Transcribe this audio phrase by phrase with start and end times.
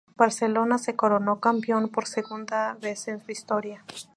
[0.15, 3.85] Barcelona se coronó campeón por segunda vez en su historia.